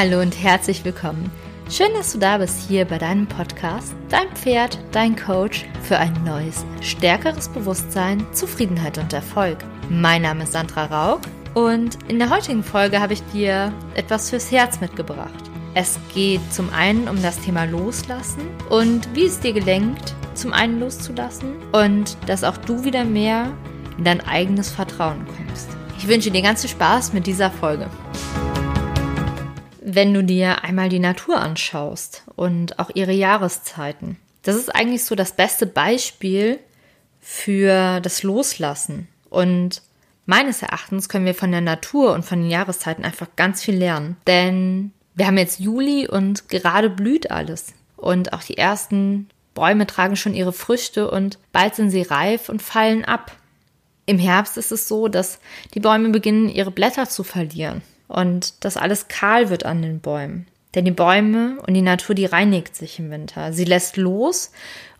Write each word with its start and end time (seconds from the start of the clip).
Hallo 0.00 0.20
und 0.20 0.40
herzlich 0.40 0.84
willkommen. 0.84 1.28
Schön, 1.68 1.92
dass 1.92 2.12
du 2.12 2.20
da 2.20 2.38
bist 2.38 2.68
hier 2.68 2.84
bei 2.84 2.98
deinem 2.98 3.26
Podcast, 3.26 3.96
dein 4.08 4.28
Pferd, 4.28 4.78
dein 4.92 5.16
Coach 5.16 5.66
für 5.82 5.98
ein 5.98 6.12
neues, 6.22 6.64
stärkeres 6.80 7.48
Bewusstsein, 7.48 8.24
Zufriedenheit 8.32 8.96
und 8.98 9.12
Erfolg. 9.12 9.58
Mein 9.90 10.22
Name 10.22 10.44
ist 10.44 10.52
Sandra 10.52 10.84
Rauch 10.84 11.20
und 11.54 11.98
in 12.06 12.20
der 12.20 12.30
heutigen 12.30 12.62
Folge 12.62 13.00
habe 13.00 13.14
ich 13.14 13.24
dir 13.32 13.72
etwas 13.96 14.30
fürs 14.30 14.52
Herz 14.52 14.80
mitgebracht. 14.80 15.50
Es 15.74 15.98
geht 16.14 16.42
zum 16.52 16.72
einen 16.72 17.08
um 17.08 17.20
das 17.20 17.40
Thema 17.40 17.64
Loslassen 17.64 18.42
und 18.70 19.12
wie 19.16 19.24
es 19.24 19.40
dir 19.40 19.52
gelingt, 19.52 20.14
zum 20.34 20.52
einen 20.52 20.78
loszulassen 20.78 21.56
und 21.72 22.16
dass 22.28 22.44
auch 22.44 22.56
du 22.56 22.84
wieder 22.84 23.02
mehr 23.02 23.50
in 23.96 24.04
dein 24.04 24.20
eigenes 24.20 24.70
Vertrauen 24.70 25.26
kommst. 25.26 25.70
Ich 25.98 26.06
wünsche 26.06 26.30
dir 26.30 26.42
ganz 26.42 26.60
viel 26.60 26.70
Spaß 26.70 27.14
mit 27.14 27.26
dieser 27.26 27.50
Folge. 27.50 27.88
Wenn 29.90 30.12
du 30.12 30.22
dir 30.22 30.64
einmal 30.64 30.90
die 30.90 30.98
Natur 30.98 31.40
anschaust 31.40 32.22
und 32.36 32.78
auch 32.78 32.90
ihre 32.92 33.12
Jahreszeiten, 33.12 34.18
das 34.42 34.54
ist 34.54 34.74
eigentlich 34.74 35.02
so 35.06 35.14
das 35.14 35.32
beste 35.32 35.64
Beispiel 35.64 36.58
für 37.22 37.98
das 38.00 38.22
Loslassen. 38.22 39.08
Und 39.30 39.80
meines 40.26 40.60
Erachtens 40.60 41.08
können 41.08 41.24
wir 41.24 41.34
von 41.34 41.52
der 41.52 41.62
Natur 41.62 42.12
und 42.12 42.26
von 42.26 42.42
den 42.42 42.50
Jahreszeiten 42.50 43.02
einfach 43.02 43.28
ganz 43.34 43.62
viel 43.62 43.76
lernen. 43.76 44.18
Denn 44.26 44.92
wir 45.14 45.26
haben 45.26 45.38
jetzt 45.38 45.58
Juli 45.58 46.06
und 46.06 46.50
gerade 46.50 46.90
blüht 46.90 47.30
alles. 47.30 47.72
Und 47.96 48.34
auch 48.34 48.42
die 48.42 48.58
ersten 48.58 49.30
Bäume 49.54 49.86
tragen 49.86 50.16
schon 50.16 50.34
ihre 50.34 50.52
Früchte 50.52 51.10
und 51.10 51.38
bald 51.50 51.76
sind 51.76 51.88
sie 51.88 52.02
reif 52.02 52.50
und 52.50 52.60
fallen 52.60 53.06
ab. 53.06 53.32
Im 54.04 54.18
Herbst 54.18 54.58
ist 54.58 54.70
es 54.70 54.86
so, 54.86 55.08
dass 55.08 55.38
die 55.72 55.80
Bäume 55.80 56.10
beginnen, 56.10 56.50
ihre 56.50 56.72
Blätter 56.72 57.08
zu 57.08 57.24
verlieren 57.24 57.80
und 58.08 58.64
dass 58.64 58.76
alles 58.76 59.08
kahl 59.08 59.50
wird 59.50 59.64
an 59.64 59.82
den 59.82 60.00
Bäumen. 60.00 60.46
Denn 60.74 60.84
die 60.84 60.90
Bäume 60.90 61.58
und 61.66 61.74
die 61.74 61.82
Natur, 61.82 62.14
die 62.14 62.26
reinigt 62.26 62.76
sich 62.76 62.98
im 62.98 63.10
Winter. 63.10 63.52
Sie 63.52 63.64
lässt 63.64 63.96
los, 63.96 64.52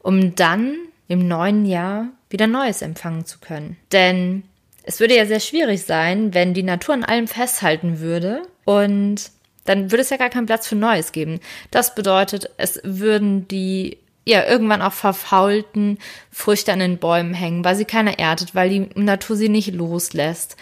um 0.03 0.35
dann 0.35 0.77
im 1.09 1.27
neuen 1.27 1.67
Jahr 1.67 2.09
wieder 2.31 2.47
Neues 2.47 2.83
empfangen 2.83 3.25
zu 3.25 3.39
können. 3.39 3.77
Denn 3.93 4.45
es 4.83 5.01
würde 5.01 5.17
ja 5.17 5.27
sehr 5.27 5.41
schwierig 5.41 5.83
sein, 5.83 6.33
wenn 6.35 6.55
die 6.55 6.63
Natur 6.63 6.95
an 6.95 7.05
allem 7.05 7.27
festhalten 7.27 8.01
würde 8.01 8.43
und 8.65 9.31
dann 9.65 9.91
würde 9.91 10.01
es 10.01 10.11
ja 10.11 10.17
gar 10.17 10.31
keinen 10.31 10.47
Platz 10.47 10.67
für 10.67 10.77
Neues 10.77 11.13
geben. 11.13 11.41
Das 11.71 11.95
bedeutet, 11.95 12.51
es 12.57 12.81
würden 12.85 13.47
die 13.49 13.99
ja 14.25 14.47
irgendwann 14.47 14.83
auch 14.83 14.93
verfaulten 14.93 15.99
Früchte 16.31 16.73
an 16.73 16.79
den 16.79 16.99
Bäumen 16.99 17.35
hängen, 17.35 17.65
weil 17.65 17.77
sie 17.77 17.85
keiner 17.85 18.19
erntet, 18.19 18.55
weil 18.55 18.71
die 18.71 18.89
Natur 18.95 19.37
sie 19.37 19.49
nicht 19.49 19.75
loslässt. 19.75 20.57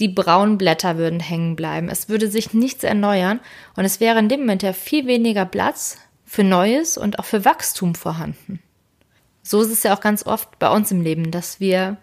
Die 0.00 0.08
braunen 0.08 0.58
Blätter 0.58 0.96
würden 0.96 1.20
hängen 1.20 1.56
bleiben. 1.56 1.88
Es 1.88 2.08
würde 2.08 2.28
sich 2.30 2.54
nichts 2.54 2.84
erneuern 2.84 3.40
und 3.76 3.84
es 3.84 4.00
wäre 4.00 4.18
in 4.18 4.28
dem 4.28 4.40
Moment 4.40 4.62
ja 4.62 4.72
viel 4.72 5.06
weniger 5.06 5.44
Platz 5.44 5.98
für 6.24 6.44
Neues 6.44 6.96
und 6.96 7.18
auch 7.18 7.24
für 7.24 7.44
Wachstum 7.44 7.94
vorhanden. 7.94 8.60
So 9.42 9.60
ist 9.60 9.70
es 9.70 9.82
ja 9.82 9.96
auch 9.96 10.00
ganz 10.00 10.26
oft 10.26 10.58
bei 10.58 10.68
uns 10.68 10.90
im 10.90 11.00
Leben, 11.00 11.30
dass 11.30 11.58
wir 11.58 11.96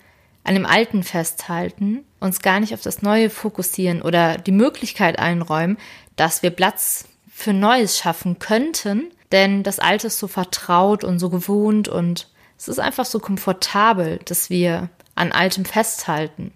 an 0.44 0.56
dem 0.56 0.66
Alten 0.66 1.04
festhalten, 1.04 2.04
uns 2.20 2.42
gar 2.42 2.60
nicht 2.60 2.74
auf 2.74 2.82
das 2.82 3.02
Neue 3.02 3.30
fokussieren 3.30 4.02
oder 4.02 4.38
die 4.38 4.52
Möglichkeit 4.52 5.20
einräumen, 5.20 5.78
dass 6.16 6.44
wir 6.44 6.50
Platz 6.50 7.08
für 7.30 7.54
Neues 7.54 7.98
schaffen 7.98 8.40
könnten, 8.40 9.12
denn 9.32 9.64
das 9.64 9.80
Alte 9.80 10.08
ist 10.08 10.20
so 10.20 10.28
vertraut 10.28 11.04
und 11.04 11.20
so 11.20 11.30
gewohnt 11.30 11.88
und 11.88 12.30
es 12.58 12.68
ist 12.68 12.80
einfach 12.80 13.06
so 13.06 13.20
komfortabel, 13.20 14.20
dass 14.26 14.50
wir 14.50 14.90
an 15.16 15.32
Altem 15.32 15.66
festhalten. 15.66 16.52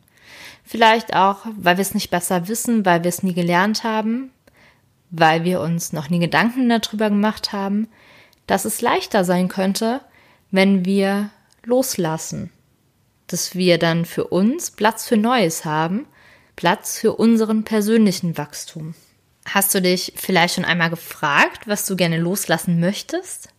Vielleicht 0.71 1.15
auch, 1.15 1.47
weil 1.57 1.77
wir 1.77 1.81
es 1.81 1.95
nicht 1.95 2.11
besser 2.11 2.47
wissen, 2.47 2.85
weil 2.85 3.03
wir 3.03 3.09
es 3.09 3.23
nie 3.23 3.33
gelernt 3.33 3.83
haben, 3.83 4.29
weil 5.09 5.43
wir 5.43 5.61
uns 5.61 5.93
noch 5.93 6.11
nie 6.11 6.19
Gedanken 6.19 6.69
darüber 6.69 7.09
gemacht 7.09 7.51
haben, 7.51 7.87
dass 8.45 8.65
es 8.65 8.79
leichter 8.79 9.23
sein 9.23 9.47
könnte, 9.47 10.01
wenn 10.51 10.85
wir 10.85 11.31
loslassen, 11.63 12.51
dass 13.25 13.55
wir 13.55 13.79
dann 13.79 14.05
für 14.05 14.25
uns 14.25 14.69
Platz 14.69 15.07
für 15.07 15.17
Neues 15.17 15.65
haben, 15.65 16.05
Platz 16.55 16.99
für 16.99 17.15
unseren 17.15 17.63
persönlichen 17.63 18.37
Wachstum. 18.37 18.93
Hast 19.47 19.73
du 19.73 19.81
dich 19.81 20.13
vielleicht 20.17 20.53
schon 20.53 20.65
einmal 20.65 20.91
gefragt, 20.91 21.67
was 21.67 21.87
du 21.87 21.95
gerne 21.95 22.19
loslassen 22.19 22.79
möchtest? 22.79 23.49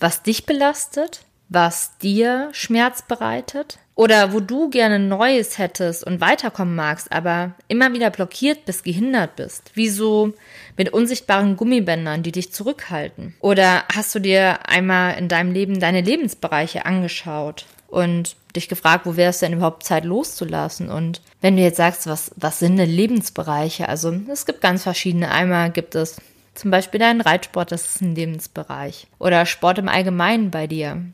Was 0.00 0.22
dich 0.22 0.46
belastet? 0.46 1.26
Was 1.48 1.98
dir 1.98 2.48
Schmerz 2.52 3.02
bereitet? 3.02 3.78
Oder 3.96 4.32
wo 4.32 4.40
du 4.40 4.70
gerne 4.70 4.98
Neues 4.98 5.58
hättest 5.58 6.04
und 6.04 6.20
weiterkommen 6.20 6.74
magst, 6.74 7.12
aber 7.12 7.52
immer 7.68 7.92
wieder 7.92 8.10
blockiert 8.10 8.64
bist, 8.64 8.84
gehindert 8.84 9.36
bist? 9.36 9.70
Wie 9.74 9.88
so 9.88 10.32
mit 10.76 10.92
unsichtbaren 10.92 11.56
Gummibändern, 11.56 12.24
die 12.24 12.32
dich 12.32 12.52
zurückhalten? 12.52 13.34
Oder 13.40 13.84
hast 13.94 14.14
du 14.14 14.18
dir 14.18 14.68
einmal 14.68 15.16
in 15.16 15.28
deinem 15.28 15.52
Leben 15.52 15.78
deine 15.78 16.00
Lebensbereiche 16.00 16.86
angeschaut 16.86 17.66
und 17.86 18.34
dich 18.56 18.68
gefragt, 18.68 19.06
wo 19.06 19.16
wäre 19.16 19.30
es 19.30 19.38
denn 19.38 19.52
überhaupt 19.52 19.84
Zeit 19.84 20.04
loszulassen? 20.04 20.88
Und 20.90 21.22
wenn 21.40 21.56
du 21.56 21.62
jetzt 21.62 21.76
sagst, 21.76 22.08
was, 22.08 22.32
was 22.34 22.58
sind 22.58 22.76
denn 22.76 22.90
Lebensbereiche? 22.90 23.88
Also 23.88 24.12
es 24.28 24.46
gibt 24.46 24.60
ganz 24.60 24.82
verschiedene. 24.82 25.30
Einmal 25.30 25.70
gibt 25.70 25.94
es 25.94 26.16
zum 26.54 26.72
Beispiel 26.72 26.98
deinen 26.98 27.20
Reitsport, 27.20 27.70
das 27.70 27.86
ist 27.86 28.00
ein 28.00 28.14
Lebensbereich. 28.14 29.06
Oder 29.20 29.46
Sport 29.46 29.78
im 29.78 29.88
Allgemeinen 29.88 30.50
bei 30.50 30.66
dir. 30.66 31.04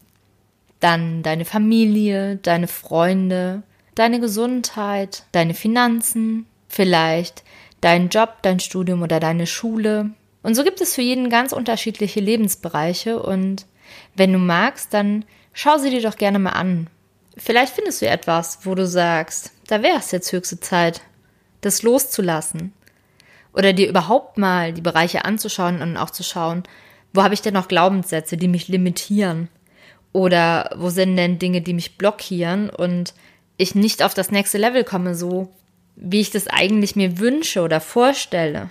Dann 0.81 1.23
deine 1.23 1.45
Familie, 1.45 2.37
deine 2.37 2.69
Freunde, 2.69 3.63
deine 3.95 4.21
Gesundheit, 4.21 5.25
deine 5.33 5.55
Finanzen, 5.55 6.47
vielleicht 6.69 7.45
dein 7.81 8.09
Job, 8.09 8.39
dein 8.43 8.61
Studium 8.61 9.03
oder 9.03 9.21
deine 9.21 9.47
Schule. 9.47 10.11
Und 10.43 10.55
so 10.55 10.65
gibt 10.65 10.81
es 10.81 10.95
für 10.95 11.03
jeden 11.03 11.31
ganz 11.31 11.53
unterschiedliche 11.53 12.21
Lebensbereiche 12.21 13.23
und 13.23 13.67
wenn 14.15 14.33
du 14.33 14.39
magst, 14.39 14.95
dann 14.95 15.25
schau 15.53 15.79
sie 15.79 15.91
dir 15.91 16.03
doch 16.03 16.17
gerne 16.17 16.39
mal 16.39 16.51
an. 16.51 16.89
Vielleicht 17.37 17.75
findest 17.75 18.03
du 18.03 18.09
etwas, 18.09 18.61
wo 18.65 18.75
du 18.75 18.87
sagst, 18.87 19.53
da 19.67 19.83
wäre 19.83 19.99
es 19.99 20.11
jetzt 20.11 20.33
höchste 20.33 20.61
Zeit, 20.61 21.01
das 21.61 21.83
loszulassen. 21.83 22.73
Oder 23.53 23.73
dir 23.73 23.89
überhaupt 23.89 24.39
mal 24.39 24.73
die 24.73 24.81
Bereiche 24.81 25.25
anzuschauen 25.25 25.83
und 25.83 25.97
auch 25.97 26.11
zu 26.11 26.23
schauen, 26.23 26.63
wo 27.13 27.23
habe 27.23 27.35
ich 27.35 27.43
denn 27.43 27.55
noch 27.55 27.69
Glaubenssätze, 27.69 28.37
die 28.37 28.49
mich 28.49 28.69
limitieren? 28.69 29.49
Oder 30.13 30.71
wo 30.77 30.91
sind 30.91 31.17
denn 31.17 31.39
Dinge, 31.39 31.61
die 31.61 31.75
mich 31.75 31.97
blockieren 31.97 32.71
und 32.71 33.15
ich 33.57 33.75
nicht 33.75 34.03
auf 34.03 34.15
das 34.15 34.31
nächste 34.31 34.59
Level 34.59 34.85
komme, 34.85 35.15
so 35.15 35.53
wie 35.97 36.21
ich 36.21 36.31
das 36.31 36.49
eigentlich 36.49 36.97
mir 36.97 37.19
wünsche 37.19 37.63
oder 37.63 37.81
vorstelle? 37.81 38.71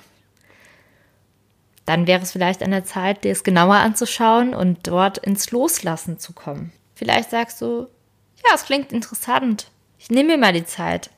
Dann 1.86 2.08
wäre 2.08 2.22
es 2.22 2.32
vielleicht 2.32 2.62
an 2.62 2.72
der 2.72 2.86
Zeit, 2.86 3.24
dir 3.24 3.32
es 3.32 3.44
genauer 3.44 3.76
anzuschauen 3.76 4.54
und 4.54 4.88
dort 4.88 5.18
ins 5.20 5.50
Loslassen 5.52 6.20
zu 6.20 6.34
kommen. 6.34 6.72
Vielleicht 6.94 7.32
sagst 7.32 7.62
du, 7.62 7.88
ja, 8.46 8.54
es 8.54 8.66
klingt 8.66 8.92
interessant. 8.92 9.72
Ich 9.98 10.10
nehme 10.10 10.34
mir 10.34 10.38
mal 10.38 10.54
die 10.54 10.66
Zeit. 10.66 11.10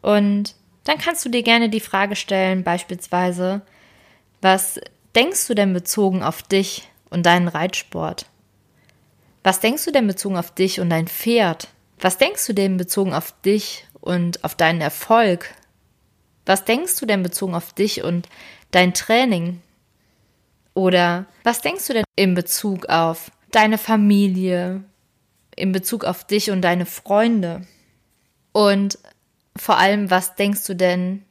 Und 0.00 0.54
dann 0.84 0.98
kannst 0.98 1.24
du 1.24 1.28
dir 1.28 1.42
gerne 1.42 1.68
die 1.68 1.80
Frage 1.80 2.16
stellen, 2.16 2.64
beispielsweise, 2.64 3.62
was 4.40 4.80
denkst 5.14 5.46
du 5.48 5.54
denn 5.54 5.72
bezogen 5.72 6.22
auf 6.22 6.42
dich 6.42 6.88
und 7.10 7.26
deinen 7.26 7.48
Reitsport? 7.48 8.26
Was 9.46 9.60
denkst 9.60 9.84
du 9.84 9.92
denn 9.92 10.08
bezogen 10.08 10.36
auf 10.36 10.52
dich 10.52 10.80
und 10.80 10.90
dein 10.90 11.06
Pferd? 11.06 11.68
Was 12.00 12.18
denkst 12.18 12.44
du 12.48 12.52
denn 12.52 12.78
bezogen 12.78 13.14
auf 13.14 13.32
dich 13.42 13.86
und 14.00 14.42
auf 14.42 14.56
deinen 14.56 14.80
Erfolg? 14.80 15.54
Was 16.44 16.64
denkst 16.64 16.98
du 16.98 17.06
denn 17.06 17.22
bezogen 17.22 17.54
auf 17.54 17.72
dich 17.72 18.02
und 18.02 18.28
dein 18.72 18.92
Training? 18.92 19.62
Oder 20.74 21.26
was 21.44 21.60
denkst 21.60 21.86
du 21.86 21.92
denn 21.92 22.04
in 22.16 22.34
Bezug 22.34 22.86
auf 22.86 23.30
deine 23.52 23.78
Familie, 23.78 24.82
in 25.54 25.70
Bezug 25.70 26.04
auf 26.04 26.24
dich 26.24 26.50
und 26.50 26.60
deine 26.62 26.84
Freunde? 26.84 27.64
Und 28.50 28.98
vor 29.56 29.78
allem, 29.78 30.10
was 30.10 30.34
denkst 30.34 30.64
du 30.66 30.74
denn 30.74 31.24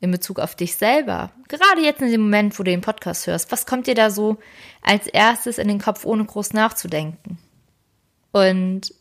in 0.00 0.10
Bezug 0.10 0.38
auf 0.38 0.54
dich 0.54 0.76
selber? 0.76 1.30
Gerade 1.48 1.80
jetzt 1.80 2.02
in 2.02 2.10
dem 2.10 2.20
Moment, 2.20 2.58
wo 2.58 2.62
du 2.62 2.70
den 2.70 2.82
Podcast 2.82 3.26
hörst, 3.26 3.50
was 3.50 3.64
kommt 3.64 3.86
dir 3.86 3.94
da 3.94 4.10
so 4.10 4.36
als 4.82 5.06
erstes 5.06 5.56
in 5.56 5.68
den 5.68 5.80
Kopf, 5.80 6.04
ohne 6.04 6.26
groß 6.26 6.52
nachzudenken? 6.52 7.38
Und 8.34 8.92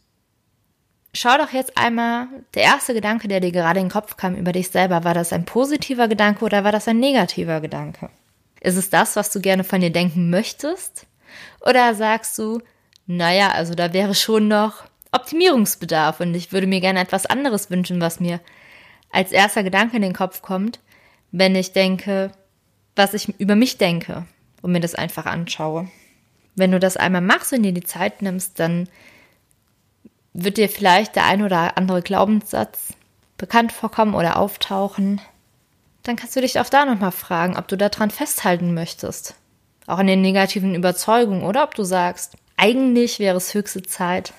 schau 1.12 1.40
doch 1.40 1.52
jetzt 1.54 1.76
einmal, 1.76 2.28
der 2.54 2.62
erste 2.62 2.94
Gedanke, 2.94 3.28
der 3.28 3.40
dir 3.40 3.52
gerade 3.52 3.80
in 3.80 3.88
den 3.88 3.92
Kopf 3.92 4.16
kam 4.16 4.36
über 4.36 4.52
dich 4.52 4.70
selber, 4.70 5.04
war 5.04 5.16
das 5.16 5.34
ein 5.34 5.44
positiver 5.44 6.08
Gedanke 6.08 6.46
oder 6.46 6.64
war 6.64 6.72
das 6.72 6.88
ein 6.88 7.00
negativer 7.00 7.60
Gedanke? 7.60 8.12
Ist 8.62 8.78
es 8.78 8.92
das, 8.92 9.16
was 9.16 9.32
du 9.32 9.42
gerne 9.42 9.64
von 9.64 9.82
dir 9.82 9.90
denken 9.90 10.30
möchtest? 10.30 11.08
Oder 11.62 11.96
sagst 11.96 12.38
du, 12.38 12.62
naja, 13.08 13.50
also 13.50 13.74
da 13.74 13.92
wäre 13.92 14.14
schon 14.14 14.48
noch 14.48 14.84
Optimierungsbedarf 15.12 16.20
und 16.20 16.36
ich 16.36 16.52
würde 16.52 16.68
mir 16.68 16.80
gerne 16.80 17.00
etwas 17.00 17.26
anderes 17.26 17.72
wünschen, 17.72 18.02
was 18.02 18.20
mir 18.20 18.40
als 19.12 19.32
erster 19.32 19.64
Gedanke 19.64 19.96
in 19.96 20.04
den 20.04 20.14
Kopf 20.14 20.44
kommt, 20.44 20.80
wenn 21.32 21.56
ich 21.56 21.74
denke, 21.74 22.32
was 22.96 23.16
ich 23.16 23.30
über 23.40 23.56
mich 23.56 23.80
denke 23.80 24.28
und 24.62 24.74
mir 24.74 24.80
das 24.80 24.94
einfach 24.94 25.26
anschaue. 25.26 25.90
Wenn 26.56 26.72
du 26.72 26.80
das 26.80 26.98
einmal 26.98 27.22
machst 27.22 27.52
und 27.52 27.64
dir 27.64 27.74
die 27.74 27.84
Zeit 27.84 28.22
nimmst, 28.22 28.60
dann 28.60 28.88
wird 30.34 30.58
dir 30.58 30.70
vielleicht 30.70 31.16
der 31.16 31.26
ein 31.26 31.44
oder 31.44 31.78
andere 31.78 32.02
Glaubenssatz 32.02 32.94
bekannt 33.38 33.72
vorkommen 33.72 34.16
oder 34.16 34.38
auftauchen, 34.38 35.22
dann 36.04 36.16
kannst 36.16 36.36
du 36.36 36.42
dich 36.42 36.60
auch 36.60 36.70
da 36.70 36.86
nochmal 36.86 37.12
fragen, 37.12 37.56
ob 37.56 37.68
du 37.68 37.78
daran 37.78 38.10
festhalten 38.10 38.74
möchtest. 38.74 39.36
Auch 39.88 40.00
an 40.00 40.08
den 40.08 40.22
negativen 40.22 40.76
Überzeugungen 40.76 41.44
oder 41.44 41.64
ob 41.64 41.76
du 41.76 41.84
sagst, 41.84 42.36
eigentlich 42.58 43.20
wäre 43.20 43.38
es 43.38 43.54
höchste 43.54 43.84
Zeit, 43.84 44.34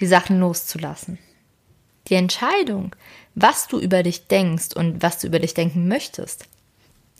die 0.00 0.06
Sachen 0.06 0.40
loszulassen. 0.40 1.18
Die 2.08 2.14
Entscheidung, 2.14 2.94
was 3.34 3.68
du 3.68 3.78
über 3.78 4.02
dich 4.02 4.26
denkst 4.26 4.74
und 4.74 5.02
was 5.02 5.18
du 5.18 5.26
über 5.26 5.38
dich 5.38 5.54
denken 5.54 5.88
möchtest, 5.88 6.46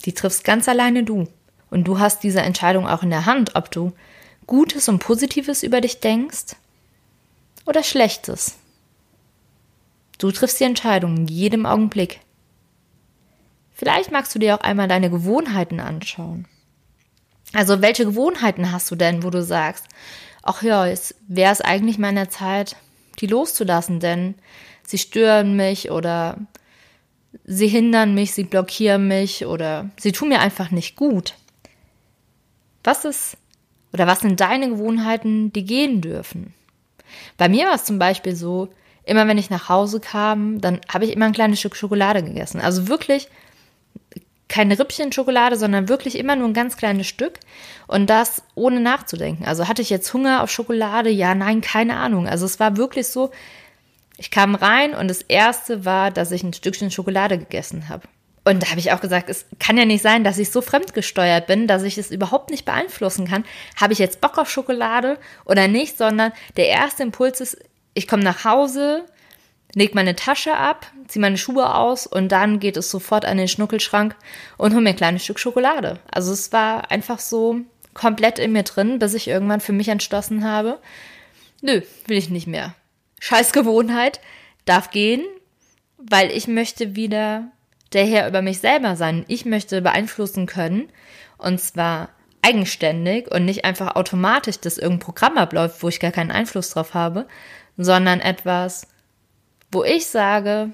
die 0.05 0.13
triffst 0.13 0.43
ganz 0.43 0.67
alleine 0.67 1.03
du. 1.03 1.27
Und 1.69 1.83
du 1.83 1.99
hast 1.99 2.23
diese 2.23 2.41
Entscheidung 2.41 2.87
auch 2.87 3.03
in 3.03 3.11
der 3.11 3.25
Hand, 3.25 3.55
ob 3.55 3.69
du 3.69 3.93
Gutes 4.47 4.89
und 4.89 4.99
Positives 4.99 5.61
über 5.61 5.81
dich 5.81 5.99
denkst 5.99 6.55
oder 7.69 7.83
Schlechtes. 7.83 8.57
Du 10.17 10.31
triffst 10.31 10.59
die 10.59 10.65
Entscheidung 10.65 11.15
in 11.15 11.27
jedem 11.27 11.65
Augenblick. 11.65 12.19
Vielleicht 13.71 14.11
magst 14.11 14.33
du 14.35 14.39
dir 14.39 14.55
auch 14.55 14.61
einmal 14.61 14.87
deine 14.87 15.09
Gewohnheiten 15.09 15.79
anschauen. 15.79 16.47
Also 17.53 17.81
welche 17.81 18.05
Gewohnheiten 18.05 18.71
hast 18.71 18.91
du 18.91 18.95
denn, 18.95 19.23
wo 19.23 19.29
du 19.29 19.41
sagst, 19.43 19.85
ach 20.43 20.63
ja, 20.63 20.87
es 20.87 21.15
wäre 21.27 21.53
es 21.53 21.61
eigentlich 21.61 21.97
mal 21.97 22.09
in 22.09 22.15
der 22.15 22.29
Zeit, 22.29 22.75
die 23.19 23.27
loszulassen, 23.27 23.99
denn 23.99 24.35
sie 24.83 24.97
stören 24.97 25.55
mich 25.55 25.91
oder 25.91 26.37
sie 27.45 27.67
hindern 27.67 28.15
mich, 28.15 28.33
sie 28.33 28.43
blockieren 28.43 29.07
mich 29.07 29.45
oder 29.45 29.91
sie 29.97 30.11
tun 30.11 30.29
mir 30.29 30.41
einfach 30.41 30.71
nicht 30.71 30.95
gut. 30.95 31.35
Was 32.83 33.05
ist 33.05 33.37
oder 33.93 34.07
was 34.07 34.19
sind 34.19 34.39
deine 34.39 34.69
Gewohnheiten, 34.69 35.53
die 35.53 35.65
gehen 35.65 36.01
dürfen? 36.01 36.53
Bei 37.37 37.49
mir 37.49 37.67
war 37.67 37.75
es 37.75 37.85
zum 37.85 37.99
Beispiel 37.99 38.35
so, 38.35 38.69
immer 39.03 39.27
wenn 39.27 39.37
ich 39.37 39.49
nach 39.49 39.69
Hause 39.69 39.99
kam, 39.99 40.61
dann 40.61 40.81
habe 40.87 41.05
ich 41.05 41.13
immer 41.13 41.25
ein 41.25 41.33
kleines 41.33 41.59
Stück 41.59 41.75
Schokolade 41.75 42.23
gegessen. 42.23 42.61
Also 42.61 42.87
wirklich 42.87 43.27
keine 44.49 44.77
Rippchen 44.77 45.11
Schokolade, 45.11 45.55
sondern 45.55 45.89
wirklich 45.89 46.17
immer 46.17 46.35
nur 46.35 46.47
ein 46.47 46.53
ganz 46.53 46.75
kleines 46.75 47.07
Stück 47.07 47.39
und 47.87 48.09
das 48.09 48.43
ohne 48.55 48.81
nachzudenken. 48.81 49.45
Also 49.45 49.67
hatte 49.67 49.81
ich 49.81 49.89
jetzt 49.89 50.11
Hunger 50.13 50.43
auf 50.43 50.51
Schokolade? 50.51 51.09
Ja, 51.09 51.35
nein, 51.35 51.61
keine 51.61 51.97
Ahnung. 51.97 52.27
Also 52.27 52.45
es 52.45 52.59
war 52.59 52.75
wirklich 52.75 53.07
so, 53.07 53.31
ich 54.17 54.31
kam 54.31 54.55
rein 54.55 54.93
und 54.95 55.07
das 55.07 55.21
erste 55.21 55.85
war, 55.85 56.11
dass 56.11 56.31
ich 56.31 56.43
ein 56.43 56.51
Stückchen 56.51 56.91
Schokolade 56.91 57.37
gegessen 57.37 57.89
habe. 57.89 58.07
Und 58.45 58.63
da 58.63 58.69
habe 58.69 58.79
ich 58.79 58.91
auch 58.91 59.01
gesagt, 59.01 59.29
es 59.29 59.45
kann 59.59 59.77
ja 59.77 59.85
nicht 59.85 60.01
sein, 60.01 60.23
dass 60.23 60.37
ich 60.37 60.49
so 60.49 60.61
fremdgesteuert 60.61 61.47
bin, 61.47 61.67
dass 61.67 61.83
ich 61.83 61.97
es 61.97 62.11
überhaupt 62.11 62.49
nicht 62.49 62.65
beeinflussen 62.65 63.27
kann. 63.27 63.45
Habe 63.75 63.93
ich 63.93 63.99
jetzt 63.99 64.21
Bock 64.21 64.37
auf 64.37 64.49
Schokolade 64.49 65.17
oder 65.45 65.67
nicht, 65.67 65.97
sondern 65.97 66.31
der 66.57 66.67
erste 66.67 67.03
Impuls 67.03 67.41
ist, 67.41 67.57
ich 67.93 68.07
komme 68.07 68.23
nach 68.23 68.45
Hause, 68.45 69.05
leg 69.75 69.93
meine 69.93 70.15
Tasche 70.15 70.55
ab, 70.55 70.91
zieh 71.07 71.19
meine 71.19 71.37
Schuhe 71.37 71.75
aus 71.75 72.07
und 72.07 72.31
dann 72.31 72.59
geht 72.59 72.77
es 72.77 72.89
sofort 72.89 73.25
an 73.25 73.37
den 73.37 73.47
Schnuckelschrank 73.47 74.15
und 74.57 74.73
hol 74.73 74.81
mir 74.81 74.89
ein 74.89 74.95
kleines 74.95 75.23
Stück 75.23 75.39
Schokolade. 75.39 75.99
Also 76.09 76.31
es 76.31 76.51
war 76.51 76.91
einfach 76.91 77.19
so 77.19 77.61
komplett 77.93 78.39
in 78.39 78.51
mir 78.51 78.63
drin, 78.63 78.99
bis 78.99 79.13
ich 79.13 79.27
irgendwann 79.27 79.61
für 79.61 79.73
mich 79.73 79.89
entschlossen 79.89 80.43
habe, 80.43 80.79
nö, 81.61 81.81
will 82.07 82.17
ich 82.17 82.29
nicht 82.29 82.47
mehr. 82.47 82.73
Scheiß 83.19 83.51
Gewohnheit, 83.51 84.21
darf 84.65 84.91
gehen, 84.91 85.23
weil 85.97 86.31
ich 86.31 86.47
möchte 86.47 86.95
wieder 86.95 87.51
der 87.93 88.05
Herr 88.05 88.27
über 88.27 88.41
mich 88.41 88.59
selber 88.59 88.95
sein. 88.95 89.25
Ich 89.27 89.45
möchte 89.45 89.81
beeinflussen 89.81 90.45
können 90.45 90.89
und 91.37 91.59
zwar 91.59 92.09
eigenständig 92.41 93.29
und 93.31 93.45
nicht 93.45 93.65
einfach 93.65 93.95
automatisch, 93.95 94.59
dass 94.59 94.77
irgendein 94.77 95.05
Programm 95.05 95.37
abläuft, 95.37 95.83
wo 95.83 95.89
ich 95.89 95.99
gar 95.99 96.11
keinen 96.11 96.31
Einfluss 96.31 96.69
drauf 96.69 96.93
habe, 96.93 97.27
sondern 97.77 98.19
etwas, 98.19 98.87
wo 99.71 99.83
ich 99.83 100.07
sage, 100.07 100.71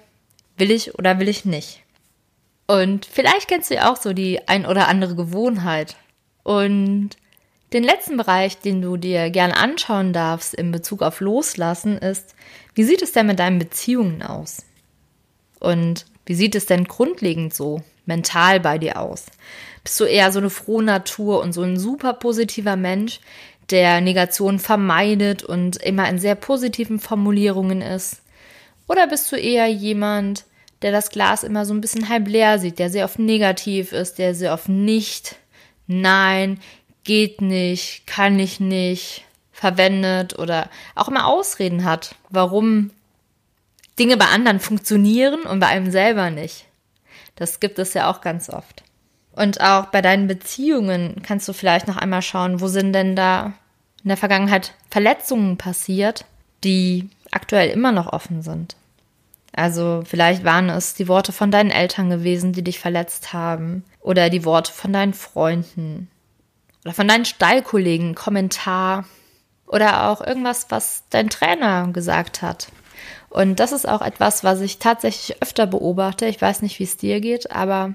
will 0.58 0.72
ich 0.72 0.98
oder 0.98 1.20
will 1.20 1.28
ich 1.28 1.46
nicht. 1.46 1.82
Und 2.68 3.06
vielleicht 3.06 3.48
kennst 3.48 3.70
du 3.70 3.76
ja 3.76 3.92
auch 3.92 3.98
so 3.98 4.14
die 4.14 4.48
ein 4.48 4.66
oder 4.66 4.88
andere 4.88 5.16
Gewohnheit. 5.16 5.96
Und 6.44 7.12
den 7.74 7.84
letzten 7.84 8.18
Bereich, 8.18 8.60
den 8.60 8.82
du 8.82 8.98
dir 8.98 9.30
gerne 9.30 9.58
anschauen 9.58 10.14
darfst 10.14 10.54
in 10.54 10.72
Bezug 10.72 11.02
auf 11.02 11.20
Loslassen, 11.20 11.98
ist, 11.98 12.36
wie 12.74 12.84
sieht 12.84 13.02
es 13.02 13.12
denn 13.12 13.28
mit 13.28 13.40
deinen 13.40 13.60
Beziehungen 13.60 14.22
aus? 14.22 14.64
Und 15.60 16.06
wie 16.26 16.36
sieht 16.36 16.56
es 16.56 16.66
denn 16.66 16.86
grundlegend 16.86 17.54
so 17.54 17.82
mental 18.06 18.60
bei 18.60 18.78
dir 18.78 19.00
aus? 19.00 19.26
Bist 19.84 20.00
du 20.00 20.06
eher 20.06 20.32
so 20.32 20.40
eine 20.40 20.50
frohe 20.50 20.84
Natur 20.84 21.42
und 21.42 21.54
so 21.54 21.62
ein 21.62 21.78
super 21.78 22.14
positiver 22.14 22.76
Mensch, 22.76 23.20
der 23.70 24.02
Negationen 24.02 24.60
vermeidet 24.60 25.44
und 25.44 25.78
immer 25.78 26.08
in 26.10 26.20
sehr 26.20 26.36
positiven 26.36 27.00
Formulierungen 27.00 27.82
ist? 27.82 28.22
Oder 28.88 29.08
bist 29.08 29.32
du 29.32 29.36
eher 29.36 29.68
jemand, 29.68 30.46
der 30.82 30.92
das 30.92 31.10
Glas 31.10 31.44
immer 31.44 31.66
so 31.66 31.74
ein 31.74 31.82
bisschen 31.82 32.10
halb 32.10 32.28
leer 32.28 32.60
sieht, 32.60 32.80
der 32.80 32.90
sehr 32.90 33.06
oft 33.06 33.20
negativ 33.20 33.92
ist, 33.92 34.20
der 34.20 34.36
sehr 34.36 34.54
oft 34.54 34.70
nicht, 34.70 35.38
nein, 35.88 36.60
geht 37.04 37.42
nicht, 37.42 38.06
kann 38.06 38.40
ich 38.40 38.60
nicht, 38.60 39.24
verwendet 39.52 40.38
oder 40.38 40.70
auch 40.96 41.08
immer 41.08 41.28
Ausreden 41.28 41.86
hat, 41.86 42.16
warum 42.30 42.92
Dinge 44.00 44.18
bei 44.18 44.26
anderen 44.26 44.60
funktionieren 44.60 45.42
und 45.42 45.60
bei 45.60 45.68
einem 45.68 45.92
selber 45.92 46.30
nicht. 46.30 46.66
Das 47.36 47.60
gibt 47.60 47.80
es 47.80 47.94
ja 47.94 48.10
auch 48.10 48.22
ganz 48.22 48.50
oft. 48.50 48.84
Und 49.34 49.62
auch 49.62 49.88
bei 49.88 50.02
deinen 50.02 50.28
Beziehungen 50.28 51.22
kannst 51.24 51.48
du 51.48 51.54
vielleicht 51.54 51.88
noch 51.88 51.98
einmal 51.98 52.22
schauen, 52.22 52.62
wo 52.62 52.68
sind 52.68 52.94
denn 52.94 53.16
da 53.16 53.54
in 54.04 54.10
der 54.10 54.18
Vergangenheit 54.18 54.74
Verletzungen 54.90 55.58
passiert, 55.58 56.26
die 56.64 57.10
aktuell 57.32 57.70
immer 57.70 57.92
noch 57.92 58.12
offen 58.14 58.42
sind. 58.42 58.76
Also 59.54 60.04
vielleicht 60.06 60.44
waren 60.44 60.70
es 60.70 60.94
die 60.94 61.08
Worte 61.08 61.32
von 61.32 61.50
deinen 61.50 61.72
Eltern 61.72 62.10
gewesen, 62.10 62.54
die 62.54 62.64
dich 62.64 62.80
verletzt 62.80 63.34
haben, 63.34 63.84
oder 64.02 64.30
die 64.30 64.46
Worte 64.46 64.72
von 64.72 64.94
deinen 64.94 65.14
Freunden 65.14 66.10
oder 66.84 66.94
von 66.94 67.08
deinen 67.08 67.26
Stallkollegen, 67.26 68.14
Kommentar 68.16 69.06
oder 69.66 70.10
auch 70.10 70.22
irgendwas, 70.22 70.68
was 70.70 71.04
dein 71.10 71.30
Trainer 71.30 71.88
gesagt 71.92 72.42
hat. 72.42 72.68
Und 73.36 73.60
das 73.60 73.74
ist 73.74 73.86
auch 73.86 74.02
etwas, 74.02 74.46
was 74.46 74.62
ich 74.62 74.80
tatsächlich 74.80 75.42
öfter 75.42 75.68
beobachte. 75.68 76.26
Ich 76.26 76.42
weiß 76.42 76.62
nicht, 76.62 76.80
wie 76.80 76.86
es 76.86 76.96
dir 76.96 77.20
geht, 77.20 77.52
aber 77.52 77.94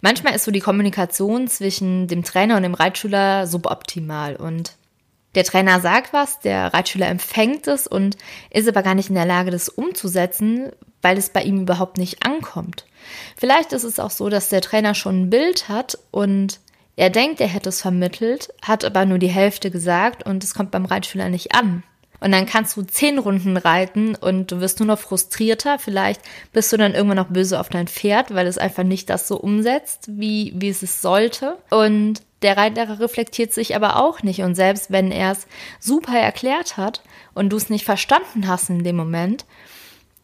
manchmal 0.00 0.34
ist 0.34 0.44
so 0.44 0.50
die 0.50 0.58
Kommunikation 0.58 1.46
zwischen 1.46 2.08
dem 2.08 2.24
Trainer 2.24 2.56
und 2.56 2.64
dem 2.64 2.74
Reitschüler 2.74 3.46
suboptimal 3.46 4.34
und 4.34 4.72
der 5.36 5.44
Trainer 5.44 5.78
sagt 5.78 6.12
was, 6.12 6.40
der 6.40 6.74
Reitschüler 6.74 7.06
empfängt 7.06 7.68
es 7.68 7.86
und 7.86 8.16
ist 8.50 8.68
aber 8.68 8.82
gar 8.82 8.96
nicht 8.96 9.10
in 9.10 9.14
der 9.14 9.26
Lage, 9.26 9.52
das 9.52 9.68
umzusetzen, 9.68 10.72
weil 11.02 11.16
es 11.16 11.30
bei 11.30 11.44
ihm 11.44 11.60
überhaupt 11.60 11.96
nicht 11.96 12.26
ankommt. 12.26 12.84
Vielleicht 13.36 13.72
ist 13.72 13.84
es 13.84 14.00
auch 14.00 14.10
so, 14.10 14.28
dass 14.28 14.48
der 14.48 14.60
Trainer 14.60 14.96
schon 14.96 15.22
ein 15.22 15.30
Bild 15.30 15.68
hat 15.68 15.98
und 16.10 16.58
er 16.96 17.10
denkt, 17.10 17.40
er 17.40 17.46
hätte 17.46 17.68
es 17.68 17.80
vermittelt, 17.80 18.52
hat 18.60 18.84
aber 18.84 19.06
nur 19.06 19.18
die 19.18 19.28
Hälfte 19.28 19.70
gesagt 19.70 20.26
und 20.26 20.42
es 20.42 20.52
kommt 20.52 20.72
beim 20.72 20.84
Reitschüler 20.84 21.28
nicht 21.28 21.54
an. 21.54 21.84
Und 22.20 22.32
dann 22.32 22.46
kannst 22.46 22.76
du 22.76 22.82
zehn 22.82 23.18
Runden 23.18 23.56
reiten 23.56 24.14
und 24.14 24.52
du 24.52 24.60
wirst 24.60 24.78
nur 24.78 24.86
noch 24.86 24.98
frustrierter. 24.98 25.78
Vielleicht 25.78 26.20
bist 26.52 26.72
du 26.72 26.76
dann 26.76 26.94
irgendwann 26.94 27.16
noch 27.16 27.28
böse 27.28 27.58
auf 27.58 27.70
dein 27.70 27.88
Pferd, 27.88 28.34
weil 28.34 28.46
es 28.46 28.58
einfach 28.58 28.82
nicht 28.82 29.08
das 29.08 29.26
so 29.26 29.38
umsetzt, 29.38 30.08
wie, 30.08 30.52
wie 30.54 30.68
es 30.68 30.82
es 30.82 31.00
sollte. 31.00 31.56
Und 31.70 32.20
der 32.42 32.56
Reiter 32.56 33.00
reflektiert 33.00 33.52
sich 33.52 33.74
aber 33.74 33.96
auch 33.96 34.22
nicht. 34.22 34.42
Und 34.42 34.54
selbst 34.54 34.90
wenn 34.90 35.10
er 35.10 35.32
es 35.32 35.46
super 35.78 36.18
erklärt 36.18 36.76
hat 36.76 37.02
und 37.34 37.50
du 37.50 37.56
es 37.56 37.70
nicht 37.70 37.84
verstanden 37.84 38.46
hast 38.46 38.68
in 38.68 38.84
dem 38.84 38.96
Moment, 38.96 39.46